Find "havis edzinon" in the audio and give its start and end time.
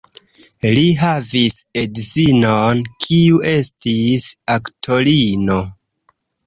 1.01-2.83